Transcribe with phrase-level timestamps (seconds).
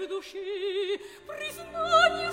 [0.00, 2.30] в души признание.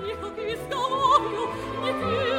[0.00, 1.48] Нет вестовою,
[1.82, 2.37] нет вестовою.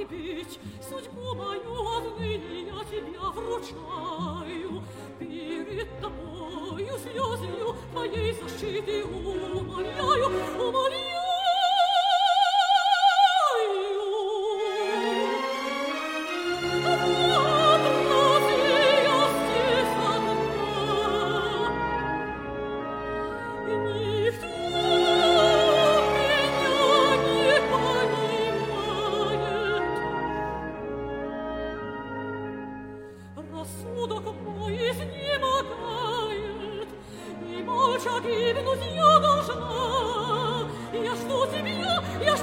[0.00, 4.82] и быть, судьбу мою отныне я тебя вручаю.
[5.18, 10.26] Перед тобою слезою твоей защиты умоляю,
[10.58, 11.09] умоляю.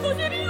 [0.07, 0.46] 我决定